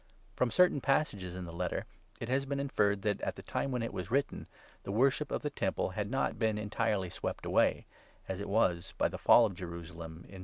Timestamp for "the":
1.45-1.53, 3.35-3.43, 4.81-4.91, 5.43-5.51, 9.07-9.19